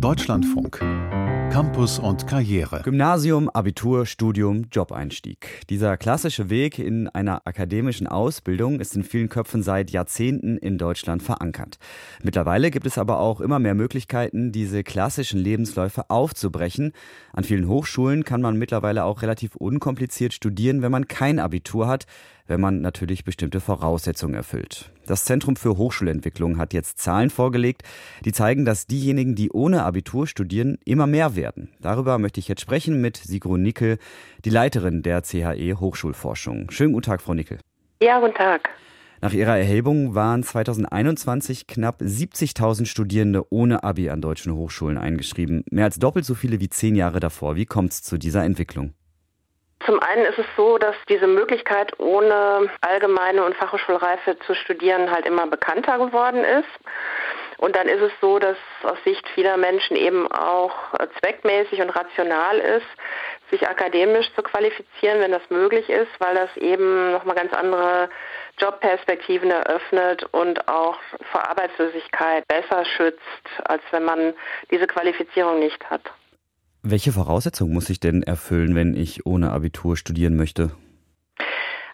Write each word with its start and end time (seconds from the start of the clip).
Deutschlandfunk. 0.00 0.78
Campus 1.52 1.98
und 1.98 2.26
Karriere. 2.26 2.80
Gymnasium, 2.84 3.50
Abitur, 3.50 4.06
Studium, 4.06 4.64
Jobeinstieg. 4.72 5.60
Dieser 5.68 5.98
klassische 5.98 6.48
Weg 6.48 6.78
in 6.78 7.06
einer 7.08 7.42
akademischen 7.44 8.06
Ausbildung 8.06 8.80
ist 8.80 8.96
in 8.96 9.04
vielen 9.04 9.28
Köpfen 9.28 9.62
seit 9.62 9.90
Jahrzehnten 9.90 10.56
in 10.56 10.78
Deutschland 10.78 11.22
verankert. 11.22 11.78
Mittlerweile 12.22 12.70
gibt 12.70 12.86
es 12.86 12.96
aber 12.96 13.18
auch 13.18 13.42
immer 13.42 13.58
mehr 13.58 13.74
Möglichkeiten, 13.74 14.52
diese 14.52 14.84
klassischen 14.84 15.38
Lebensläufe 15.38 16.08
aufzubrechen. 16.08 16.92
An 17.34 17.44
vielen 17.44 17.68
Hochschulen 17.68 18.24
kann 18.24 18.40
man 18.40 18.56
mittlerweile 18.56 19.04
auch 19.04 19.20
relativ 19.20 19.54
unkompliziert 19.54 20.32
studieren, 20.32 20.80
wenn 20.80 20.92
man 20.92 21.08
kein 21.08 21.38
Abitur 21.38 21.88
hat 21.88 22.06
wenn 22.50 22.60
man 22.60 22.80
natürlich 22.80 23.24
bestimmte 23.24 23.60
Voraussetzungen 23.60 24.34
erfüllt. 24.34 24.90
Das 25.06 25.24
Zentrum 25.24 25.54
für 25.54 25.76
Hochschulentwicklung 25.76 26.58
hat 26.58 26.74
jetzt 26.74 26.98
Zahlen 26.98 27.30
vorgelegt, 27.30 27.82
die 28.24 28.32
zeigen, 28.32 28.64
dass 28.64 28.88
diejenigen, 28.88 29.36
die 29.36 29.50
ohne 29.50 29.84
Abitur 29.84 30.26
studieren, 30.26 30.76
immer 30.84 31.06
mehr 31.06 31.36
werden. 31.36 31.70
Darüber 31.80 32.18
möchte 32.18 32.40
ich 32.40 32.48
jetzt 32.48 32.60
sprechen 32.60 33.00
mit 33.00 33.16
Sigrun 33.16 33.62
Nickel, 33.62 33.98
die 34.44 34.50
Leiterin 34.50 35.02
der 35.02 35.22
CHE 35.22 35.78
Hochschulforschung. 35.78 36.70
Schönen 36.72 36.92
guten 36.92 37.06
Tag, 37.06 37.22
Frau 37.22 37.34
Nickel. 37.34 37.58
Ja, 38.02 38.18
guten 38.18 38.34
Tag. 38.34 38.68
Nach 39.20 39.32
ihrer 39.32 39.56
Erhebung 39.56 40.14
waren 40.16 40.42
2021 40.42 41.68
knapp 41.68 42.00
70.000 42.00 42.86
Studierende 42.86 43.44
ohne 43.52 43.84
Abi 43.84 44.10
an 44.10 44.22
deutschen 44.22 44.54
Hochschulen 44.54 44.98
eingeschrieben. 44.98 45.62
Mehr 45.70 45.84
als 45.84 46.00
doppelt 46.00 46.24
so 46.24 46.34
viele 46.34 46.58
wie 46.58 46.70
zehn 46.70 46.96
Jahre 46.96 47.20
davor. 47.20 47.54
Wie 47.54 47.66
kommt 47.66 47.92
es 47.92 48.02
zu 48.02 48.18
dieser 48.18 48.44
Entwicklung? 48.44 48.94
Zum 49.86 49.98
einen 50.00 50.26
ist 50.26 50.38
es 50.38 50.46
so, 50.56 50.76
dass 50.78 50.94
diese 51.08 51.26
Möglichkeit, 51.26 51.98
ohne 51.98 52.70
allgemeine 52.82 53.44
und 53.44 53.56
Fachhochschulreife 53.56 54.38
zu 54.40 54.54
studieren, 54.54 55.10
halt 55.10 55.26
immer 55.26 55.46
bekannter 55.46 55.98
geworden 55.98 56.44
ist. 56.44 56.68
Und 57.56 57.76
dann 57.76 57.88
ist 57.88 58.00
es 58.00 58.12
so, 58.20 58.38
dass 58.38 58.56
aus 58.82 58.96
Sicht 59.04 59.26
vieler 59.30 59.56
Menschen 59.56 59.94
eben 59.96 60.30
auch 60.32 60.74
zweckmäßig 61.18 61.82
und 61.82 61.90
rational 61.90 62.58
ist, 62.58 62.86
sich 63.50 63.68
akademisch 63.68 64.32
zu 64.34 64.42
qualifizieren, 64.42 65.20
wenn 65.20 65.32
das 65.32 65.42
möglich 65.50 65.88
ist, 65.90 66.10
weil 66.20 66.34
das 66.34 66.56
eben 66.56 67.12
nochmal 67.12 67.36
ganz 67.36 67.52
andere 67.52 68.08
Jobperspektiven 68.58 69.50
eröffnet 69.50 70.24
und 70.32 70.68
auch 70.68 70.98
vor 71.32 71.48
Arbeitslosigkeit 71.48 72.46
besser 72.48 72.84
schützt, 72.84 73.20
als 73.64 73.82
wenn 73.90 74.04
man 74.04 74.34
diese 74.70 74.86
Qualifizierung 74.86 75.58
nicht 75.58 75.84
hat. 75.90 76.02
Welche 76.82 77.12
Voraussetzungen 77.12 77.74
muss 77.74 77.90
ich 77.90 78.00
denn 78.00 78.22
erfüllen, 78.22 78.74
wenn 78.74 78.96
ich 78.96 79.26
ohne 79.26 79.52
Abitur 79.52 79.96
studieren 79.96 80.36
möchte? 80.36 80.70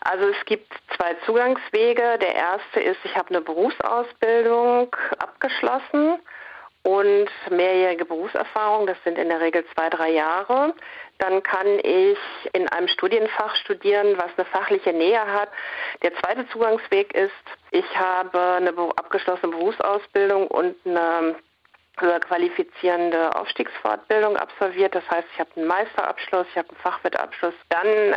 Also 0.01 0.27
es 0.29 0.47
gibt 0.47 0.73
zwei 0.97 1.15
Zugangswege. 1.27 2.19
Der 2.20 2.34
erste 2.34 2.81
ist, 2.81 2.98
ich 3.05 3.17
habe 3.17 3.31
eine 3.31 3.41
Berufsausbildung 3.41 4.95
abgeschlossen 5.19 6.20
und 6.84 7.29
mehrjährige 7.51 8.05
Berufserfahrung, 8.05 8.87
das 8.87 8.97
sind 9.03 9.19
in 9.19 9.29
der 9.29 9.41
Regel 9.41 9.64
zwei, 9.75 9.91
drei 9.91 10.11
Jahre. 10.11 10.73
Dann 11.19 11.42
kann 11.42 11.67
ich 11.83 12.19
in 12.53 12.69
einem 12.69 12.87
Studienfach 12.87 13.57
studieren, 13.57 14.17
was 14.17 14.31
eine 14.37 14.45
fachliche 14.45 14.92
Nähe 14.92 15.20
hat. 15.20 15.48
Der 16.03 16.14
zweite 16.14 16.48
Zugangsweg 16.51 17.12
ist, 17.12 17.33
ich 17.73 17.98
habe 17.98 18.41
eine 18.41 18.73
abgeschlossene 18.95 19.51
Berufsausbildung 19.51 20.47
und 20.47 20.77
eine 20.84 21.34
höher 21.98 22.20
qualifizierende 22.20 23.34
Aufstiegsfortbildung 23.34 24.36
absolviert. 24.36 24.94
Das 24.94 25.08
heißt, 25.11 25.28
ich 25.33 25.41
habe 25.41 25.50
einen 25.56 25.66
Meisterabschluss, 25.66 26.47
ich 26.50 26.58
habe 26.58 26.69
einen 26.69 26.78
Fachwirtabschluss. 26.78 27.55
Dann 27.69 28.16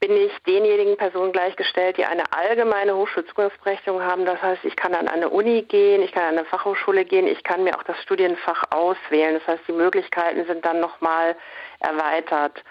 bin 0.00 0.12
ich 0.12 0.32
denjenigen 0.46 0.96
Personen 0.96 1.32
gleichgestellt, 1.32 1.96
die 1.96 2.04
eine 2.04 2.24
allgemeine 2.32 2.94
Hochschulzugangsberechtigung 2.96 4.02
haben. 4.02 4.26
Das 4.26 4.40
heißt, 4.42 4.64
ich 4.64 4.76
kann 4.76 4.94
an 4.94 5.08
eine 5.08 5.30
Uni 5.30 5.62
gehen, 5.62 6.02
ich 6.02 6.12
kann 6.12 6.24
an 6.24 6.38
eine 6.38 6.44
Fachhochschule 6.44 7.04
gehen, 7.04 7.26
ich 7.26 7.42
kann 7.44 7.64
mir 7.64 7.76
auch 7.78 7.82
das 7.82 8.00
Studienfach 8.02 8.64
auswählen. 8.70 9.38
Das 9.38 9.46
heißt, 9.46 9.68
die 9.68 9.72
Möglichkeiten 9.72 10.44
sind 10.46 10.64
dann 10.66 10.80
nochmal 10.80 11.36
erweitert. 11.80 12.62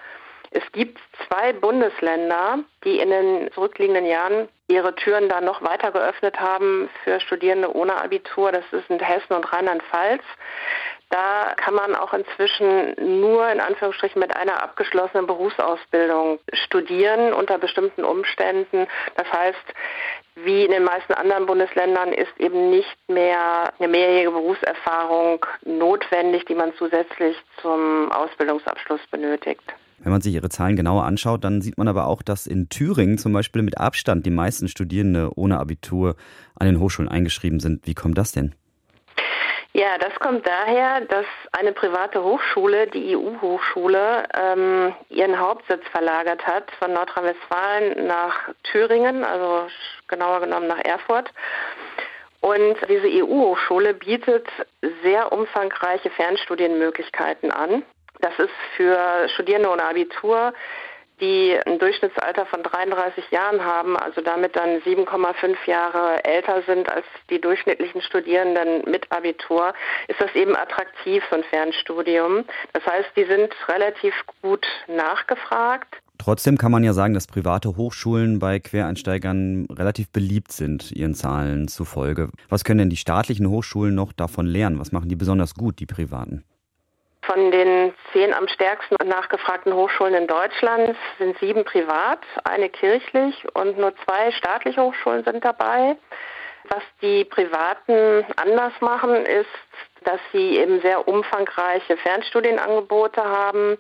Es 0.52 0.63
gibt 0.72 1.00
zwei 1.28 1.52
Bundesländer, 1.53 2.59
die 2.83 3.00
in 3.00 3.09
den 3.09 3.52
zurückliegenden 3.53 4.06
Jahren 4.06 4.47
ihre 4.68 4.96
Türen 4.96 5.30
dann 5.30 5.46
noch 5.46 5.62
weiter 5.62 5.92
geöffnet 5.92 6.40
haben 6.40 6.90
für 7.03 7.20
Studierende 7.20 7.76
ohne 7.76 8.02
Abitur. 8.02 8.52
Das 8.52 8.64
sind 8.88 9.02
Hessen 9.02 9.34
und 9.34 9.52
Rheinland-Pfalz. 9.52 10.24
Da 11.09 11.53
kann 11.56 11.76
man 11.76 11.96
auch 11.96 12.14
inzwischen 12.14 13.22
nur 13.22 13.48
in 13.50 13.59
Anführungsstrichen 13.59 14.20
mit 14.20 14.36
einer 14.36 14.64
abgeschlossenen 14.64 15.28
Berufsausbildung 15.28 16.40
studieren 16.54 17.31
unter 17.31 17.59
bestimmten 17.59 18.04
Umständen. 18.04 18.88
Das 19.16 19.31
heißt, 19.31 19.74
wie 20.36 20.66
in 20.66 20.72
den 20.72 20.84
meisten 20.84 21.14
anderen 21.14 21.46
Bundesländern 21.46 22.12
ist 22.12 22.36
eben 22.40 22.72
nicht 22.72 22.98
mehr 23.08 23.72
eine 23.78 23.88
mehrjährige 23.88 24.31
Berufserfahrung 24.31 25.46
notwendig, 25.64 26.46
die 26.46 26.56
man 26.56 26.74
zusätzlich 26.75 27.38
zum 27.62 28.12
Ausbildungsabschluss 28.12 29.02
benötigt. 29.12 29.64
Wenn 30.00 30.11
man 30.11 30.22
sich 30.22 30.33
ihre 30.33 30.50
Zahlen 30.50 30.75
genauer 30.75 31.06
anschaut, 31.06 31.44
dann 31.44 31.61
sieht 31.61 31.78
man 31.78 31.88
aber 31.88 32.07
auch, 32.07 32.22
dass 32.22 32.47
in 32.47 32.69
Thüringen 32.69 33.17
zum 33.17 33.33
Beispiel 33.33 33.61
mit 33.61 33.78
Abstand 33.78 34.25
die 34.25 34.31
meisten 34.31 34.67
Studierende 34.67 35.31
ohne 35.35 35.59
Abitur 35.59 36.16
an 36.56 36.67
den 36.67 36.79
Hochschulen 36.79 37.09
eingeschrieben 37.09 37.59
sind. 37.59 37.88
Wie 37.88 37.95
kommt 37.95 38.17
das 38.17 38.31
denn? 38.31 38.56
Ja, 39.78 39.97
das 39.97 40.17
kommt 40.22 40.47
daher, 40.47 41.01
dass 41.01 41.25
eine 41.51 41.73
private 41.73 42.23
Hochschule, 42.23 42.88
die 42.88 43.13
EU-Hochschule, 43.13 44.23
ähm, 44.33 44.95
ihren 45.09 45.38
Hauptsitz 45.38 45.81
verlagert 45.91 46.47
hat 46.47 46.72
von 46.79 46.94
Nordrhein-Westfalen 46.94 48.07
nach 48.07 48.33
Thüringen, 48.63 49.25
also 49.25 49.67
genauer 50.07 50.39
genommen 50.39 50.67
nach 50.67 50.79
Erfurt. 50.79 51.29
Und 52.39 52.77
diese 52.88 53.07
EU-Hochschule 53.07 53.95
bietet 53.95 54.47
sehr 55.03 55.33
umfangreiche 55.33 56.09
Fernstudienmöglichkeiten 56.12 57.51
an. 57.51 57.83
Das 58.22 58.34
ist 58.40 58.53
für 58.76 59.28
Studierende 59.30 59.70
ohne 59.70 59.84
Abitur, 59.84 60.53
die 61.22 61.58
ein 61.66 61.80
Durchschnittsalter 61.80 62.46
von 62.46 62.62
33 62.62 63.31
Jahren 63.31 63.64
haben, 63.64 63.98
also 63.98 64.22
damit 64.22 64.56
dann 64.56 64.81
7,5 64.81 65.56
Jahre 65.66 66.24
älter 66.25 66.62
sind 66.64 66.90
als 66.92 67.06
die 67.30 67.40
durchschnittlichen 67.40 68.02
Studierenden 68.02 68.90
mit 68.90 69.12
Abitur, 69.12 69.74
ist 70.08 70.20
das 70.20 70.34
eben 70.36 70.56
attraktiv, 70.56 71.24
so 71.30 71.38
ein 71.38 71.44
Fernstudium. 71.44 72.44
Das 72.74 72.86
heißt, 72.86 73.12
die 73.16 73.25
sind 73.25 73.54
relativ 73.70 74.14
gut 74.42 74.66
nachgefragt. 74.88 75.96
Trotzdem 76.18 76.58
kann 76.58 76.72
man 76.72 76.84
ja 76.84 76.94
sagen, 76.94 77.14
dass 77.14 77.28
private 77.28 77.75
Hochschulen 77.75 78.40
bei 78.40 78.59
Quereinsteigern 78.59 79.68
relativ 79.70 80.09
beliebt 80.09 80.52
sind, 80.52 80.92
ihren 80.92 81.14
Zahlen 81.14 81.68
zufolge. 81.68 82.30
Was 82.50 82.64
können 82.64 82.80
denn 82.80 82.90
die 82.90 82.98
staatlichen 82.98 83.50
Hochschulen 83.50 83.96
noch 83.96 84.14
davon 84.14 84.46
lernen? 84.46 84.80
Was 84.80 84.92
machen 84.92 85.09
die 85.09 85.16
besonders 85.16 85.56
gut, 85.56 85.80
die 85.80 85.86
privaten? 85.86 86.44
Von 87.35 87.51
den 87.51 87.94
zehn 88.13 88.34
am 88.34 88.47
stärksten 88.47 88.96
nachgefragten 89.06 89.73
Hochschulen 89.73 90.13
in 90.13 90.25
Deutschland 90.25 90.96
sind 91.19 91.38
sieben 91.40 91.66
privat, 91.66 92.19
eine 92.46 92.69
kirchlich 92.69 93.35
und 93.53 93.78
nur 93.78 93.94
zwei 94.06 94.31
staatliche 94.31 94.81
Hochschulen 94.81 95.25
sind 95.25 95.44
dabei. 95.44 95.97
Was 96.69 96.81
die 97.01 97.25
Privaten 97.25 98.24
anders 98.38 98.72
machen, 98.79 99.25
ist, 99.25 99.50
dass 100.06 100.22
sie 100.31 100.57
eben 100.59 100.79
sehr 100.79 101.09
umfangreiche 101.09 101.97
Fernstudienangebote 101.97 103.22
haben. 103.22 103.79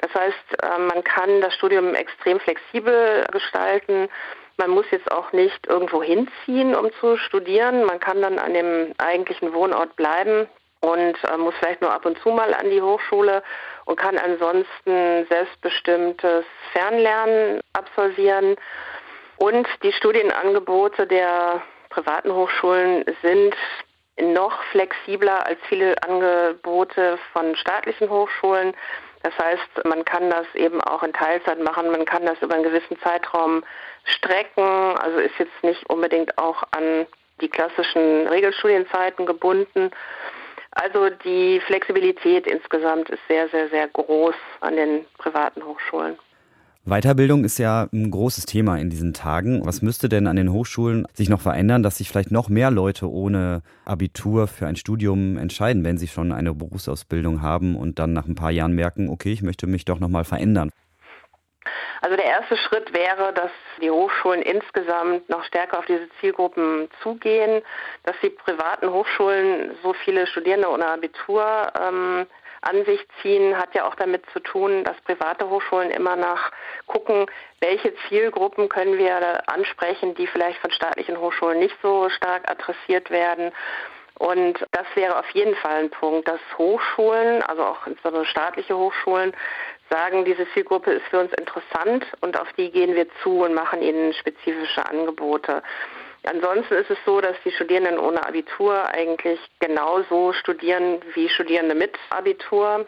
Das 0.00 0.12
heißt, 0.12 0.64
äh, 0.64 0.78
man 0.78 1.04
kann 1.04 1.40
das 1.40 1.54
Studium 1.54 1.94
extrem 1.94 2.40
flexibel 2.40 3.24
gestalten. 3.30 4.08
Man 4.56 4.70
muss 4.70 4.86
jetzt 4.90 5.12
auch 5.12 5.30
nicht 5.30 5.64
irgendwo 5.68 6.02
hinziehen, 6.02 6.74
um 6.74 6.90
zu 6.98 7.16
studieren. 7.18 7.84
Man 7.84 8.00
kann 8.00 8.20
dann 8.20 8.40
an 8.40 8.52
dem 8.52 8.94
eigentlichen 8.98 9.54
Wohnort 9.54 9.94
bleiben 9.94 10.48
und 10.86 11.16
äh, 11.24 11.36
muss 11.36 11.54
vielleicht 11.58 11.82
nur 11.82 11.92
ab 11.92 12.06
und 12.06 12.18
zu 12.20 12.30
mal 12.30 12.54
an 12.54 12.70
die 12.70 12.80
Hochschule 12.80 13.42
und 13.86 13.96
kann 13.98 14.16
ansonsten 14.18 15.26
selbstbestimmtes 15.28 16.44
Fernlernen 16.72 17.60
absolvieren. 17.72 18.56
Und 19.36 19.66
die 19.82 19.92
Studienangebote 19.92 21.06
der 21.06 21.62
privaten 21.90 22.32
Hochschulen 22.32 23.04
sind 23.22 23.54
noch 24.20 24.62
flexibler 24.70 25.44
als 25.44 25.58
viele 25.68 26.00
Angebote 26.02 27.18
von 27.32 27.54
staatlichen 27.56 28.08
Hochschulen. 28.08 28.72
Das 29.22 29.36
heißt, 29.38 29.84
man 29.84 30.04
kann 30.04 30.30
das 30.30 30.46
eben 30.54 30.80
auch 30.82 31.02
in 31.02 31.12
Teilzeit 31.12 31.58
machen, 31.60 31.90
man 31.90 32.04
kann 32.04 32.24
das 32.24 32.40
über 32.40 32.54
einen 32.54 32.62
gewissen 32.62 32.98
Zeitraum 33.00 33.64
strecken, 34.04 34.96
also 34.98 35.18
ist 35.18 35.38
jetzt 35.38 35.62
nicht 35.62 35.84
unbedingt 35.90 36.38
auch 36.38 36.62
an 36.70 37.06
die 37.40 37.48
klassischen 37.48 38.28
Regelstudienzeiten 38.28 39.26
gebunden. 39.26 39.90
Also 40.78 41.08
die 41.24 41.58
Flexibilität 41.66 42.46
insgesamt 42.46 43.08
ist 43.08 43.20
sehr, 43.28 43.48
sehr, 43.48 43.70
sehr 43.70 43.88
groß 43.88 44.34
an 44.60 44.76
den 44.76 45.06
privaten 45.16 45.64
Hochschulen. 45.64 46.16
Weiterbildung 46.84 47.44
ist 47.44 47.58
ja 47.58 47.88
ein 47.92 48.10
großes 48.10 48.44
Thema 48.44 48.76
in 48.76 48.90
diesen 48.90 49.14
Tagen. 49.14 49.64
Was 49.64 49.80
müsste 49.80 50.10
denn 50.10 50.26
an 50.26 50.36
den 50.36 50.52
Hochschulen 50.52 51.06
sich 51.14 51.30
noch 51.30 51.40
verändern, 51.40 51.82
dass 51.82 51.96
sich 51.96 52.10
vielleicht 52.10 52.30
noch 52.30 52.50
mehr 52.50 52.70
Leute 52.70 53.10
ohne 53.10 53.62
Abitur 53.86 54.46
für 54.48 54.66
ein 54.66 54.76
Studium 54.76 55.38
entscheiden, 55.38 55.82
wenn 55.82 55.96
sie 55.96 56.08
schon 56.08 56.30
eine 56.30 56.54
Berufsausbildung 56.54 57.40
haben 57.40 57.74
und 57.74 57.98
dann 57.98 58.12
nach 58.12 58.26
ein 58.26 58.34
paar 58.34 58.50
Jahren 58.50 58.72
merken, 58.72 59.08
okay, 59.08 59.32
ich 59.32 59.42
möchte 59.42 59.66
mich 59.66 59.86
doch 59.86 59.98
noch 59.98 60.10
mal 60.10 60.24
verändern? 60.24 60.70
Also 62.06 62.14
der 62.18 62.26
erste 62.26 62.56
Schritt 62.56 62.94
wäre, 62.94 63.32
dass 63.32 63.50
die 63.82 63.90
Hochschulen 63.90 64.40
insgesamt 64.40 65.28
noch 65.28 65.42
stärker 65.42 65.80
auf 65.80 65.86
diese 65.86 66.08
Zielgruppen 66.20 66.88
zugehen, 67.02 67.62
dass 68.04 68.14
die 68.22 68.30
privaten 68.30 68.92
Hochschulen 68.92 69.76
so 69.82 69.92
viele 69.92 70.28
Studierende 70.28 70.70
ohne 70.70 70.86
Abitur 70.86 71.66
ähm, 71.76 72.28
an 72.60 72.84
sich 72.84 73.04
ziehen, 73.20 73.58
hat 73.58 73.74
ja 73.74 73.88
auch 73.88 73.96
damit 73.96 74.22
zu 74.32 74.38
tun, 74.38 74.84
dass 74.84 74.94
private 75.00 75.50
Hochschulen 75.50 75.90
immer 75.90 76.14
nach 76.14 76.52
gucken, 76.86 77.26
welche 77.58 77.92
Zielgruppen 78.08 78.68
können 78.68 78.98
wir 78.98 79.42
ansprechen, 79.48 80.14
die 80.14 80.28
vielleicht 80.28 80.60
von 80.60 80.70
staatlichen 80.70 81.18
Hochschulen 81.18 81.58
nicht 81.58 81.76
so 81.82 82.08
stark 82.10 82.48
adressiert 82.48 83.10
werden. 83.10 83.50
Und 84.18 84.64
das 84.72 84.86
wäre 84.94 85.18
auf 85.18 85.28
jeden 85.30 85.54
Fall 85.56 85.84
ein 85.84 85.90
Punkt, 85.90 86.26
dass 86.26 86.40
Hochschulen, 86.56 87.42
also 87.42 87.64
auch 87.64 87.86
insbesondere 87.86 88.24
staatliche 88.24 88.76
Hochschulen, 88.76 89.32
sagen, 89.90 90.24
diese 90.24 90.46
Zielgruppe 90.52 90.92
ist 90.92 91.06
für 91.06 91.20
uns 91.20 91.32
interessant 91.34 92.06
und 92.20 92.40
auf 92.40 92.52
die 92.54 92.70
gehen 92.70 92.94
wir 92.94 93.06
zu 93.22 93.42
und 93.42 93.54
machen 93.54 93.82
ihnen 93.82 94.12
spezifische 94.14 94.84
Angebote. 94.86 95.62
Ansonsten 96.24 96.74
ist 96.74 96.90
es 96.90 96.98
so, 97.06 97.20
dass 97.20 97.36
die 97.44 97.52
Studierenden 97.52 97.98
ohne 97.98 98.26
Abitur 98.26 98.86
eigentlich 98.88 99.38
genauso 99.60 100.32
studieren 100.32 101.00
wie 101.14 101.28
Studierende 101.28 101.74
mit 101.74 101.96
Abitur. 102.10 102.86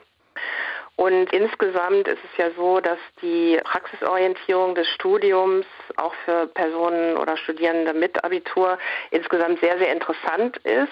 Und 0.98 1.32
insgesamt 1.32 2.08
ist 2.08 2.18
es 2.24 2.36
ja 2.38 2.50
so, 2.56 2.80
dass 2.80 2.98
die 3.22 3.56
Praxisorientierung 3.62 4.74
des 4.74 4.88
Studiums 4.88 5.64
auch 5.96 6.12
für 6.24 6.48
Personen 6.48 7.16
oder 7.16 7.36
Studierende 7.36 7.94
mit 7.94 8.24
Abitur 8.24 8.78
insgesamt 9.12 9.60
sehr, 9.60 9.78
sehr 9.78 9.92
interessant 9.92 10.56
ist. 10.64 10.90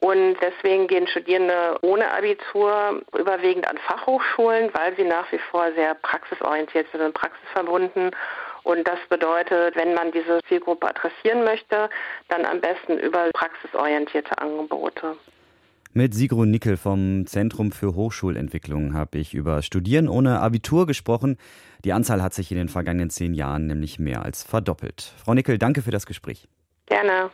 Und 0.00 0.36
deswegen 0.40 0.88
gehen 0.88 1.06
Studierende 1.06 1.78
ohne 1.82 2.12
Abitur 2.12 3.02
überwiegend 3.16 3.68
an 3.68 3.78
Fachhochschulen, 3.78 4.74
weil 4.74 4.96
sie 4.96 5.04
nach 5.04 5.30
wie 5.30 5.38
vor 5.38 5.70
sehr 5.76 5.94
praxisorientiert 5.94 6.88
sind 6.90 7.00
und 7.00 7.14
praxisverbunden. 7.14 8.10
Und 8.64 8.88
das 8.88 8.98
bedeutet, 9.08 9.76
wenn 9.76 9.94
man 9.94 10.10
diese 10.10 10.40
Zielgruppe 10.48 10.88
adressieren 10.88 11.44
möchte, 11.44 11.88
dann 12.30 12.44
am 12.44 12.60
besten 12.60 12.98
über 12.98 13.30
praxisorientierte 13.32 14.36
Angebote. 14.38 15.16
Mit 15.92 16.14
Sigrun 16.14 16.52
Nickel 16.52 16.76
vom 16.76 17.26
Zentrum 17.26 17.72
für 17.72 17.96
Hochschulentwicklung 17.96 18.94
habe 18.94 19.18
ich 19.18 19.34
über 19.34 19.60
Studieren 19.60 20.08
ohne 20.08 20.38
Abitur 20.38 20.86
gesprochen. 20.86 21.36
Die 21.84 21.92
Anzahl 21.92 22.22
hat 22.22 22.32
sich 22.32 22.52
in 22.52 22.58
den 22.58 22.68
vergangenen 22.68 23.10
zehn 23.10 23.34
Jahren 23.34 23.66
nämlich 23.66 23.98
mehr 23.98 24.22
als 24.22 24.44
verdoppelt. 24.44 25.12
Frau 25.16 25.34
Nickel, 25.34 25.58
danke 25.58 25.82
für 25.82 25.90
das 25.90 26.06
Gespräch. 26.06 26.46
Gerne. 26.86 27.30